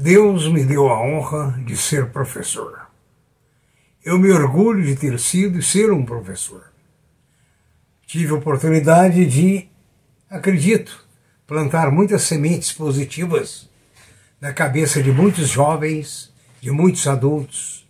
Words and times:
Deus 0.00 0.48
me 0.48 0.64
deu 0.64 0.88
a 0.88 0.98
honra 0.98 1.62
de 1.66 1.76
ser 1.76 2.06
professor. 2.06 2.86
Eu 4.02 4.18
me 4.18 4.30
orgulho 4.30 4.82
de 4.82 4.96
ter 4.96 5.20
sido 5.20 5.58
e 5.58 5.62
ser 5.62 5.92
um 5.92 6.06
professor. 6.06 6.72
Tive 8.06 8.32
oportunidade 8.32 9.26
de, 9.26 9.68
acredito, 10.30 11.04
plantar 11.46 11.90
muitas 11.90 12.22
sementes 12.22 12.72
positivas 12.72 13.68
na 14.40 14.54
cabeça 14.54 15.02
de 15.02 15.12
muitos 15.12 15.50
jovens, 15.50 16.32
de 16.62 16.70
muitos 16.70 17.06
adultos. 17.06 17.86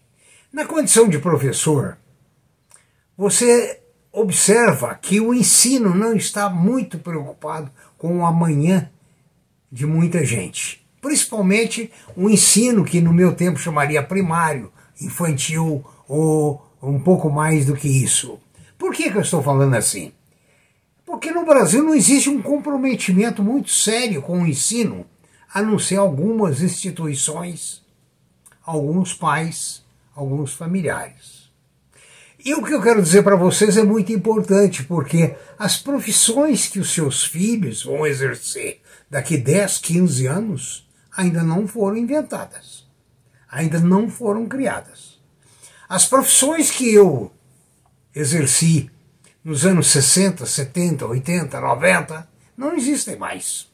Na 0.52 0.66
condição 0.66 1.08
de 1.10 1.20
professor, 1.20 1.98
você 3.18 3.80
observa 4.12 4.96
que 4.96 5.20
o 5.20 5.34
ensino 5.34 5.94
não 5.94 6.16
está 6.16 6.50
muito 6.50 6.98
preocupado 6.98 7.70
com 7.98 8.20
o 8.20 8.26
amanhã 8.26 8.90
de 9.72 9.86
muita 9.86 10.24
gente. 10.24 10.86
Principalmente 11.02 11.92
o 12.16 12.30
ensino 12.30 12.86
que 12.86 13.02
no 13.02 13.14
meu 13.14 13.36
tempo 13.36 13.60
chamaria 13.60 14.02
primário, 14.02 14.72
infantil 15.02 15.86
ou 16.08 16.66
um 16.82 17.00
pouco 17.00 17.30
mais 17.30 17.66
do 17.66 17.76
que 17.76 17.88
isso. 17.88 18.40
Por 18.78 18.94
que, 18.94 19.10
que 19.12 19.18
eu 19.18 19.22
estou 19.22 19.42
falando 19.42 19.76
assim? 19.76 20.12
Porque 21.06 21.32
no 21.32 21.46
Brasil 21.46 21.84
não 21.84 21.94
existe 21.94 22.30
um 22.30 22.42
comprometimento 22.42 23.44
muito 23.44 23.70
sério 23.70 24.22
com 24.22 24.42
o 24.42 24.48
ensino, 24.48 25.06
a 25.54 25.62
não 25.62 25.80
ser 25.80 25.98
algumas 25.98 26.62
instituições, 26.62 27.82
alguns 28.66 29.14
pais, 29.14 29.84
alguns 30.16 30.54
familiares. 30.54 31.50
E 32.44 32.54
o 32.54 32.64
que 32.64 32.74
eu 32.74 32.82
quero 32.82 33.02
dizer 33.02 33.24
para 33.24 33.36
vocês 33.36 33.78
é 33.78 33.84
muito 33.84 34.12
importante, 34.12 34.84
porque 34.84 35.36
as 35.58 35.78
profissões 35.78 36.68
que 36.68 36.80
os 36.80 36.94
seus 36.94 37.24
filhos 37.24 37.84
vão 37.84 38.06
exercer 38.06 38.82
daqui 39.10 39.38
10, 39.38 39.80
15 39.80 40.28
anos 40.28 40.88
ainda 41.16 41.42
não 41.42 41.68
foram 41.68 41.98
inventadas, 41.98 42.86
ainda 43.50 43.80
não 43.80 44.10
foram 44.10 44.48
criadas. 44.48 45.20
As 45.88 46.06
profissões 46.06 46.72
que 46.72 46.94
eu 46.94 47.32
exerci 48.14 48.90
nos 49.44 49.66
anos 49.66 49.88
60, 49.88 50.46
70, 50.46 51.06
80, 51.06 51.62
90 51.62 52.28
não 52.58 52.74
existem 52.76 53.16
mais. 53.16 53.68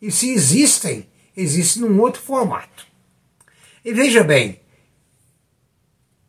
E 0.00 0.10
se 0.10 0.30
existem, 0.30 1.08
existem 1.36 1.82
num 1.82 2.00
outro 2.00 2.20
formato. 2.20 2.86
E 3.84 3.92
veja 3.92 4.24
bem, 4.24 4.60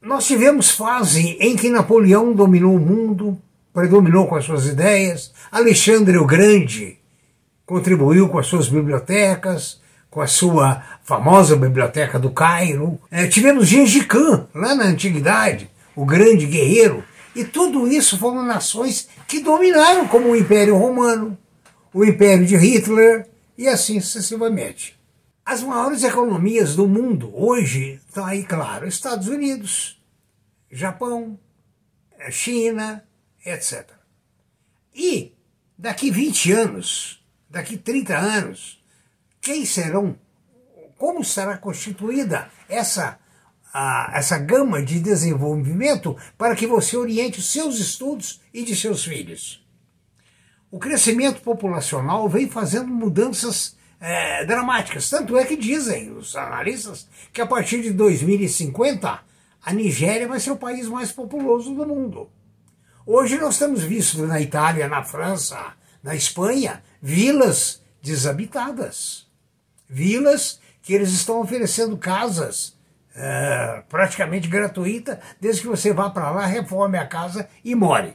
nós 0.01 0.27
tivemos 0.27 0.69
fase 0.69 1.37
em 1.39 1.55
que 1.55 1.69
Napoleão 1.69 2.33
dominou 2.33 2.75
o 2.75 2.79
mundo, 2.79 3.41
predominou 3.73 4.27
com 4.27 4.35
as 4.35 4.45
suas 4.45 4.67
ideias, 4.67 5.33
Alexandre 5.51 6.17
o 6.17 6.25
Grande 6.25 6.97
contribuiu 7.65 8.29
com 8.29 8.39
as 8.39 8.47
suas 8.47 8.69
bibliotecas, 8.69 9.81
com 10.09 10.21
a 10.21 10.27
sua 10.27 10.83
famosa 11.03 11.55
biblioteca 11.55 12.17
do 12.19 12.31
Cairo. 12.31 12.99
É, 13.11 13.27
tivemos 13.27 13.67
Gengis 13.67 14.05
Khan, 14.05 14.47
lá 14.53 14.75
na 14.75 14.85
antiguidade, 14.85 15.69
o 15.95 16.05
grande 16.05 16.45
guerreiro. 16.45 17.03
E 17.35 17.43
tudo 17.43 17.87
isso 17.87 18.17
foram 18.17 18.43
nações 18.43 19.07
que 19.27 19.39
dominaram, 19.39 20.07
como 20.07 20.29
o 20.29 20.35
Império 20.35 20.75
Romano, 20.75 21.37
o 21.93 22.03
Império 22.03 22.45
de 22.45 22.55
Hitler 22.55 23.27
e 23.57 23.67
assim 23.67 23.99
sucessivamente. 23.99 24.97
As 25.45 25.63
maiores 25.63 26.03
economias 26.03 26.75
do 26.75 26.87
mundo 26.87 27.31
hoje 27.33 28.01
estão 28.07 28.25
aí, 28.25 28.43
claro, 28.43 28.87
Estados 28.87 29.27
Unidos, 29.27 30.01
Japão, 30.69 31.39
China, 32.29 33.03
etc. 33.45 33.89
E 34.93 35.33
daqui 35.77 36.11
20 36.11 36.51
anos, 36.51 37.23
daqui 37.49 37.77
30 37.77 38.17
anos, 38.17 38.83
quem 39.47 39.65
serão, 39.65 40.13
como 40.97 41.23
será 41.23 41.57
constituída 41.57 42.49
essa, 42.67 43.17
a, 43.73 44.11
essa 44.13 44.37
gama 44.37 44.83
de 44.83 44.99
desenvolvimento 44.99 46.17
para 46.37 46.53
que 46.53 46.67
você 46.67 46.97
oriente 46.97 47.39
os 47.39 47.49
seus 47.49 47.79
estudos 47.79 48.41
e 48.53 48.61
de 48.61 48.75
seus 48.75 49.05
filhos. 49.05 49.65
O 50.69 50.77
crescimento 50.77 51.41
populacional 51.41 52.27
vem 52.27 52.49
fazendo 52.49 52.89
mudanças 52.89 53.77
é, 54.01 54.43
dramáticas. 54.43 55.09
Tanto 55.09 55.37
é 55.37 55.45
que 55.45 55.55
dizem 55.55 56.11
os 56.11 56.35
analistas 56.35 57.07
que 57.31 57.39
a 57.39 57.47
partir 57.47 57.81
de 57.81 57.91
2050 57.91 59.17
a 59.63 59.73
Nigéria 59.73 60.27
vai 60.27 60.41
ser 60.41 60.51
o 60.51 60.57
país 60.57 60.89
mais 60.89 61.13
populoso 61.13 61.73
do 61.73 61.87
mundo. 61.87 62.29
Hoje 63.05 63.37
nós 63.37 63.57
temos 63.57 63.81
visto 63.81 64.27
na 64.27 64.41
Itália, 64.41 64.89
na 64.89 65.05
França, 65.05 65.73
na 66.03 66.15
Espanha, 66.15 66.83
vilas 67.01 67.81
desabitadas 68.01 69.26
vilas 69.89 70.59
que 70.81 70.93
eles 70.93 71.09
estão 71.09 71.41
oferecendo 71.41 71.97
casas 71.97 72.77
é, 73.15 73.83
praticamente 73.89 74.47
gratuita, 74.47 75.19
desde 75.41 75.61
que 75.61 75.67
você 75.67 75.91
vá 75.91 76.09
para 76.09 76.29
lá, 76.29 76.45
reforme 76.45 76.97
a 76.97 77.07
casa 77.07 77.49
e 77.63 77.73
more. 77.73 78.13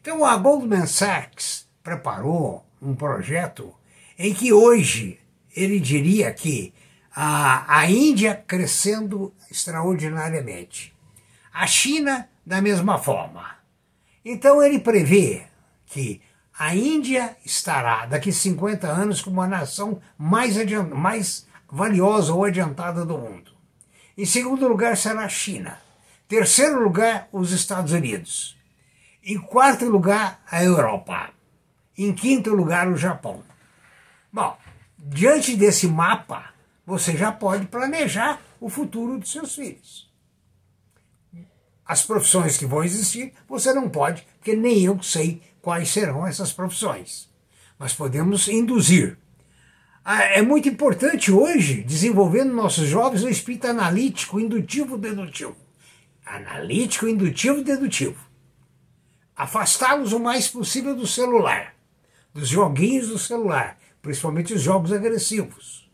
Então 0.00 0.24
a 0.24 0.36
Goldman 0.36 0.86
Sachs 0.86 1.66
preparou 1.82 2.66
um 2.82 2.94
projeto 2.94 3.74
em 4.18 4.34
que 4.34 4.52
hoje 4.52 5.18
ele 5.54 5.80
diria 5.80 6.32
que 6.32 6.74
a, 7.14 7.78
a 7.78 7.90
Índia 7.90 8.34
crescendo 8.34 9.32
extraordinariamente, 9.50 10.94
a 11.52 11.66
China 11.66 12.28
da 12.44 12.60
mesma 12.60 12.98
forma. 12.98 13.56
Então 14.24 14.62
ele 14.62 14.78
prevê 14.78 15.44
que 15.86 16.20
a 16.58 16.74
Índia 16.74 17.36
estará 17.44 18.06
daqui 18.06 18.32
50 18.32 18.88
anos 18.88 19.20
como 19.20 19.42
a 19.42 19.46
nação 19.46 20.00
mais, 20.16 20.56
mais 20.94 21.46
valiosa 21.70 22.32
ou 22.32 22.44
adiantada 22.44 23.04
do 23.04 23.18
mundo. 23.18 23.52
Em 24.16 24.24
segundo 24.24 24.66
lugar 24.66 24.96
será 24.96 25.24
a 25.24 25.28
China. 25.28 25.78
Terceiro 26.26 26.82
lugar, 26.82 27.28
os 27.30 27.52
Estados 27.52 27.92
Unidos. 27.92 28.56
Em 29.22 29.38
quarto 29.38 29.84
lugar, 29.84 30.42
a 30.50 30.64
Europa. 30.64 31.30
Em 31.96 32.14
quinto 32.14 32.54
lugar, 32.54 32.88
o 32.88 32.96
Japão. 32.96 33.42
Bom, 34.32 34.56
diante 34.98 35.56
desse 35.56 35.86
mapa, 35.86 36.54
você 36.86 37.16
já 37.16 37.30
pode 37.30 37.66
planejar 37.66 38.40
o 38.58 38.70
futuro 38.70 39.18
dos 39.18 39.30
seus 39.30 39.54
filhos. 39.54 40.10
As 41.84 42.02
profissões 42.02 42.56
que 42.56 42.66
vão 42.66 42.82
existir, 42.82 43.34
você 43.46 43.72
não 43.72 43.88
pode, 43.88 44.26
porque 44.38 44.56
nem 44.56 44.82
eu 44.82 45.00
sei 45.02 45.42
quais 45.66 45.88
serão 45.88 46.24
essas 46.24 46.52
profissões. 46.52 47.28
Mas 47.76 47.92
podemos 47.92 48.46
induzir. 48.46 49.18
Ah, 50.04 50.22
é 50.22 50.40
muito 50.40 50.68
importante 50.68 51.32
hoje 51.32 51.82
desenvolver 51.82 52.44
nos 52.44 52.54
nossos 52.54 52.86
jovens 52.86 53.24
o 53.24 53.28
espírito 53.28 53.66
analítico, 53.66 54.38
indutivo, 54.38 54.96
dedutivo. 54.96 55.56
Analítico, 56.24 57.08
indutivo, 57.08 57.64
dedutivo. 57.64 58.24
Afastá-los 59.34 60.12
o 60.12 60.20
mais 60.20 60.46
possível 60.46 60.94
do 60.94 61.04
celular, 61.04 61.74
dos 62.32 62.48
joguinhos 62.48 63.08
do 63.08 63.18
celular, 63.18 63.76
principalmente 64.00 64.54
os 64.54 64.62
jogos 64.62 64.92
agressivos. 64.92 65.90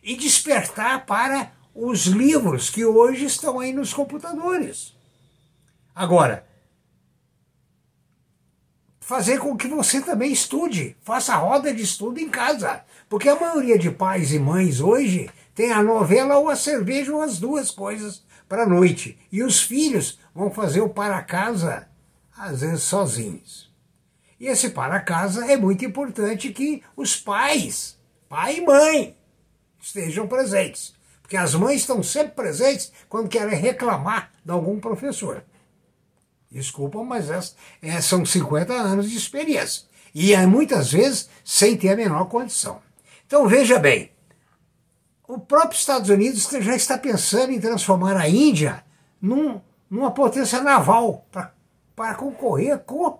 E 0.00 0.14
despertar 0.14 1.06
para 1.06 1.50
os 1.74 2.06
livros 2.06 2.70
que 2.70 2.84
hoje 2.84 3.24
estão 3.24 3.58
aí 3.58 3.72
nos 3.72 3.92
computadores. 3.92 4.94
Agora, 5.92 6.46
fazer 9.12 9.40
com 9.40 9.54
que 9.54 9.68
você 9.68 10.00
também 10.00 10.32
estude, 10.32 10.96
faça 11.02 11.36
roda 11.36 11.70
de 11.74 11.82
estudo 11.82 12.18
em 12.18 12.30
casa. 12.30 12.82
Porque 13.10 13.28
a 13.28 13.38
maioria 13.38 13.78
de 13.78 13.90
pais 13.90 14.32
e 14.32 14.38
mães 14.38 14.80
hoje 14.80 15.28
tem 15.54 15.70
a 15.70 15.82
novela 15.82 16.38
ou 16.38 16.48
a 16.48 16.56
cerveja 16.56 17.12
ou 17.14 17.20
as 17.20 17.38
duas 17.38 17.70
coisas 17.70 18.24
para 18.48 18.62
a 18.62 18.66
noite. 18.66 19.18
E 19.30 19.42
os 19.42 19.60
filhos 19.60 20.18
vão 20.34 20.50
fazer 20.50 20.80
o 20.80 20.88
para 20.88 21.20
casa, 21.20 21.86
às 22.34 22.62
vezes 22.62 22.84
sozinhos. 22.84 23.70
E 24.40 24.46
esse 24.46 24.70
para 24.70 24.98
casa 24.98 25.44
é 25.44 25.58
muito 25.58 25.84
importante 25.84 26.50
que 26.50 26.82
os 26.96 27.14
pais, 27.14 27.98
pai 28.30 28.60
e 28.60 28.60
mãe, 28.62 29.14
estejam 29.78 30.26
presentes. 30.26 30.94
Porque 31.20 31.36
as 31.36 31.54
mães 31.54 31.82
estão 31.82 32.02
sempre 32.02 32.32
presentes 32.32 32.90
quando 33.10 33.28
querem 33.28 33.58
reclamar 33.58 34.32
de 34.42 34.52
algum 34.52 34.80
professor. 34.80 35.44
Desculpa, 36.52 37.02
mas 37.02 37.30
essa, 37.30 37.54
é, 37.80 37.98
são 38.02 38.26
50 38.26 38.74
anos 38.74 39.10
de 39.10 39.16
experiência. 39.16 39.84
E 40.14 40.34
é, 40.34 40.44
muitas 40.44 40.92
vezes 40.92 41.30
sem 41.42 41.78
ter 41.78 41.88
a 41.88 41.96
menor 41.96 42.26
condição. 42.26 42.82
Então 43.26 43.48
veja 43.48 43.78
bem, 43.78 44.12
o 45.26 45.38
próprio 45.38 45.78
Estados 45.78 46.10
Unidos 46.10 46.46
já 46.60 46.76
está 46.76 46.98
pensando 46.98 47.52
em 47.52 47.60
transformar 47.60 48.18
a 48.18 48.28
Índia 48.28 48.84
num, 49.20 49.62
numa 49.88 50.10
potência 50.10 50.60
naval 50.60 51.26
para 51.96 52.14
concorrer 52.16 52.78
com 52.80 53.18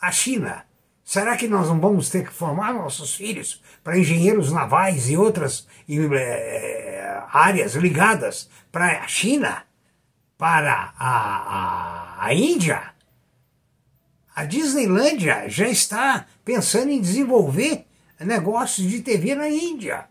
a 0.00 0.10
China. 0.10 0.64
Será 1.04 1.36
que 1.36 1.46
nós 1.46 1.68
não 1.68 1.78
vamos 1.78 2.08
ter 2.08 2.24
que 2.24 2.32
formar 2.32 2.74
nossos 2.74 3.14
filhos 3.14 3.62
para 3.84 3.96
engenheiros 3.96 4.50
navais 4.50 5.08
e 5.08 5.16
outras 5.16 5.68
é, 5.88 7.22
áreas 7.30 7.76
ligadas 7.76 8.50
para 8.72 9.00
a 9.00 9.06
China, 9.06 9.62
para 10.44 10.92
a, 10.98 12.18
a, 12.18 12.26
a 12.26 12.34
Índia? 12.34 12.92
A 14.36 14.44
Disneylândia 14.44 15.48
já 15.48 15.66
está 15.66 16.26
pensando 16.44 16.90
em 16.90 17.00
desenvolver 17.00 17.86
negócios 18.20 18.86
de 18.90 19.00
TV 19.00 19.34
na 19.34 19.48
Índia. 19.48 20.04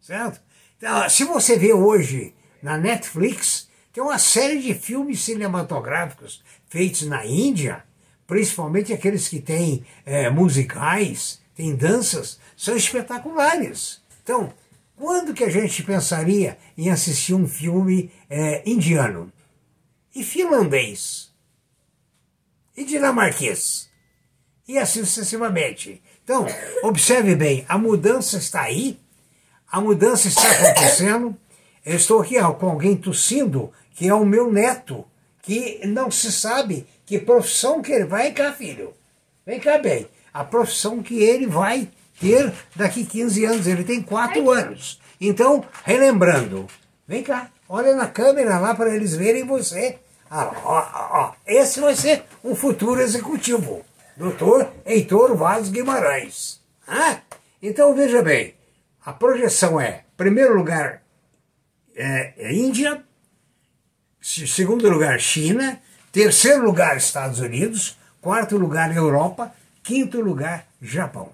Certo? 0.00 0.40
Então, 0.76 1.10
se 1.10 1.24
você 1.24 1.58
vê 1.58 1.72
hoje 1.72 2.32
na 2.62 2.78
Netflix, 2.78 3.68
tem 3.92 4.04
uma 4.04 4.20
série 4.20 4.62
de 4.62 4.72
filmes 4.72 5.20
cinematográficos 5.22 6.44
feitos 6.68 7.02
na 7.02 7.26
Índia 7.26 7.82
principalmente 8.24 8.92
aqueles 8.92 9.28
que 9.28 9.40
têm 9.40 9.84
é, 10.04 10.28
musicais, 10.28 11.40
têm 11.54 11.76
danças, 11.76 12.40
são 12.56 12.76
espetaculares. 12.76 14.00
Então, 14.22 14.52
quando 14.96 15.32
que 15.32 15.44
a 15.44 15.48
gente 15.48 15.82
pensaria 15.84 16.58
em 16.76 16.90
assistir 16.90 17.34
um 17.34 17.46
filme 17.46 18.10
é, 18.28 18.68
indiano? 18.68 19.32
E 20.16 20.24
finlandês? 20.24 21.30
E 22.74 22.86
dinamarquês? 22.86 23.90
E 24.66 24.78
assim 24.78 25.04
sucessivamente. 25.04 26.02
Então, 26.24 26.46
observe 26.82 27.34
bem, 27.34 27.66
a 27.68 27.76
mudança 27.76 28.38
está 28.38 28.62
aí, 28.62 28.98
a 29.70 29.78
mudança 29.78 30.26
está 30.26 30.50
acontecendo. 30.50 31.36
Eu 31.84 31.96
estou 31.96 32.22
aqui 32.22 32.38
ó, 32.38 32.50
com 32.54 32.70
alguém 32.70 32.96
tossindo, 32.96 33.70
que 33.94 34.08
é 34.08 34.14
o 34.14 34.24
meu 34.24 34.50
neto, 34.50 35.04
que 35.42 35.86
não 35.86 36.10
se 36.10 36.32
sabe 36.32 36.86
que 37.04 37.18
profissão 37.18 37.82
que 37.82 37.92
ele 37.92 38.06
vai 38.06 38.32
cá, 38.32 38.54
filho. 38.54 38.94
Vem 39.44 39.60
cá 39.60 39.76
bem. 39.76 40.08
A 40.32 40.42
profissão 40.42 41.02
que 41.02 41.22
ele 41.22 41.46
vai 41.46 41.90
ter 42.18 42.54
daqui 42.74 43.04
15 43.04 43.44
anos. 43.44 43.66
Ele 43.66 43.84
tem 43.84 44.00
4 44.00 44.50
anos. 44.50 44.98
Então, 45.20 45.62
relembrando, 45.84 46.66
vem 47.06 47.22
cá, 47.22 47.50
olha 47.68 47.94
na 47.94 48.08
câmera 48.08 48.58
lá 48.58 48.74
para 48.74 48.96
eles 48.96 49.14
verem 49.14 49.44
você. 49.44 49.98
Ah, 50.30 51.34
esse 51.46 51.80
vai 51.80 51.94
ser 51.94 52.24
um 52.42 52.54
futuro 52.54 53.00
executivo. 53.00 53.84
Doutor 54.16 54.70
Heitor 54.84 55.36
Vaz 55.36 55.68
Guimarães. 55.68 56.60
Ah? 56.86 57.18
Então, 57.62 57.94
veja 57.94 58.22
bem, 58.22 58.54
a 59.04 59.12
projeção 59.12 59.80
é, 59.80 60.04
primeiro 60.16 60.54
lugar, 60.54 61.02
é, 61.94 62.34
é 62.36 62.52
Índia, 62.52 63.02
segundo 64.20 64.88
lugar, 64.88 65.18
China, 65.20 65.80
Terceiro 66.16 66.64
lugar, 66.64 66.96
Estados 66.96 67.40
Unidos. 67.40 67.98
Quarto 68.22 68.56
lugar, 68.56 68.96
Europa. 68.96 69.52
Quinto 69.82 70.18
lugar, 70.18 70.66
Japão. 70.80 71.28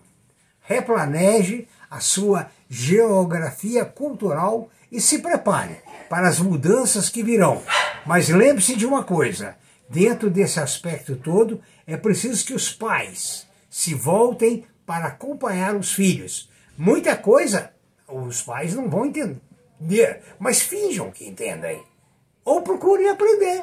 Replaneje 0.60 1.68
a 1.88 2.00
sua 2.00 2.50
geografia 2.68 3.84
cultural 3.84 4.68
e 4.90 5.00
se 5.00 5.20
prepare 5.20 5.76
para 6.10 6.26
as 6.26 6.40
mudanças 6.40 7.08
que 7.08 7.22
virão. 7.22 7.62
Mas 8.06 8.28
lembre-se 8.28 8.76
de 8.76 8.86
uma 8.86 9.04
coisa: 9.04 9.56
dentro 9.88 10.30
desse 10.30 10.60
aspecto 10.60 11.16
todo, 11.16 11.60
é 11.86 11.96
preciso 11.96 12.44
que 12.44 12.54
os 12.54 12.72
pais 12.72 13.46
se 13.68 13.94
voltem 13.94 14.64
para 14.84 15.06
acompanhar 15.06 15.74
os 15.74 15.92
filhos. 15.92 16.50
Muita 16.76 17.16
coisa 17.16 17.72
os 18.08 18.42
pais 18.42 18.74
não 18.74 18.90
vão 18.90 19.06
entender, 19.06 20.20
mas 20.38 20.60
finjam 20.60 21.10
que 21.10 21.26
entendem. 21.26 21.82
Ou 22.44 22.60
procurem 22.62 23.08
aprender 23.08 23.62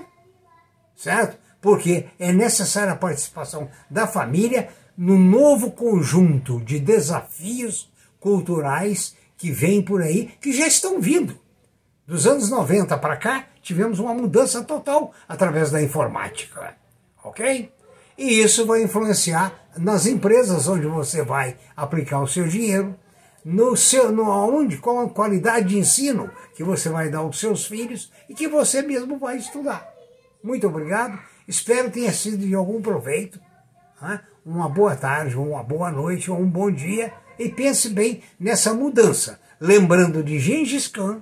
certo? 1.00 1.38
Porque 1.62 2.06
é 2.20 2.32
necessária 2.32 2.92
a 2.92 2.98
participação 2.98 3.70
da 3.90 4.06
família 4.06 4.70
no 4.98 5.18
novo 5.18 5.72
conjunto 5.72 6.60
de 6.60 6.78
desafios 6.78 7.90
culturais 8.20 9.16
que 9.38 9.52
vêm 9.52 9.82
por 9.82 10.02
aí, 10.02 10.34
que 10.42 10.52
já 10.52 10.68
estão 10.68 11.00
vindo. 11.00 11.40
Dos 12.10 12.26
anos 12.26 12.50
90 12.50 12.98
para 12.98 13.16
cá, 13.16 13.46
tivemos 13.62 14.00
uma 14.00 14.16
mudança 14.16 14.64
total 14.64 15.14
através 15.28 15.70
da 15.70 15.80
informática, 15.80 16.76
ok? 17.24 17.72
E 18.18 18.42
isso 18.42 18.66
vai 18.66 18.82
influenciar 18.82 19.54
nas 19.78 20.08
empresas 20.08 20.68
onde 20.68 20.88
você 20.88 21.22
vai 21.22 21.56
aplicar 21.78 22.20
o 22.20 22.28
seu 22.28 22.48
dinheiro, 22.48 22.96
no 23.46 23.78
seu, 23.78 24.12
no 24.12 24.28
onde, 24.28 24.78
qual 24.78 25.02
a 25.02 25.10
qualidade 25.12 25.68
de 25.68 25.78
ensino 25.78 26.32
que 26.56 26.64
você 26.64 26.90
vai 26.90 27.12
dar 27.12 27.20
aos 27.20 27.40
seus 27.40 27.68
filhos 27.68 28.12
e 28.28 28.34
que 28.34 28.48
você 28.48 28.82
mesmo 28.82 29.20
vai 29.20 29.38
estudar. 29.38 29.88
Muito 30.44 30.66
obrigado. 30.66 31.20
Espero 31.48 31.92
que 31.92 32.00
tenha 32.00 32.12
sido 32.12 32.40
de 32.40 32.56
algum 32.56 32.82
proveito. 32.82 33.40
Né? 34.02 34.20
Uma 34.44 34.68
boa 34.68 34.96
tarde, 34.96 35.38
uma 35.38 35.62
boa 35.62 35.92
noite, 35.92 36.32
ou 36.32 36.40
um 36.40 36.50
bom 36.50 36.72
dia. 36.72 37.14
E 37.38 37.50
pense 37.50 37.88
bem 37.88 38.24
nessa 38.40 38.74
mudança. 38.74 39.40
Lembrando 39.62 40.24
de 40.24 40.40
Gengis 40.40 40.88
Khan, 40.88 41.22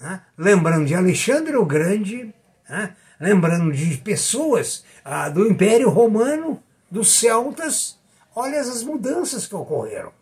né? 0.00 0.22
lembrando 0.36 0.86
de 0.86 0.94
Alexandre 0.94 1.56
o 1.56 1.64
Grande, 1.64 2.32
né? 2.68 2.96
lembrando 3.20 3.72
de 3.72 3.96
pessoas 3.98 4.84
ah, 5.04 5.28
do 5.28 5.46
Império 5.46 5.90
Romano, 5.90 6.62
dos 6.90 7.18
celtas. 7.18 7.98
Olha 8.34 8.60
as 8.60 8.82
mudanças 8.82 9.46
que 9.46 9.54
ocorreram 9.54 10.12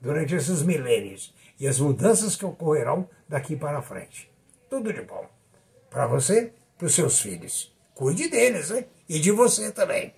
durante 0.00 0.34
esses 0.34 0.62
milênios 0.62 1.34
e 1.60 1.66
as 1.66 1.78
mudanças 1.78 2.36
que 2.36 2.44
ocorrerão 2.44 3.08
daqui 3.28 3.56
para 3.56 3.82
frente. 3.82 4.30
Tudo 4.70 4.92
de 4.92 5.02
bom. 5.02 5.26
Para 5.90 6.06
você 6.06 6.52
para 6.76 6.86
os 6.86 6.94
seus 6.94 7.20
filhos. 7.20 7.74
Cuide 7.94 8.28
deles, 8.28 8.70
hein? 8.70 8.86
E 9.08 9.18
de 9.18 9.32
você 9.32 9.72
também. 9.72 10.14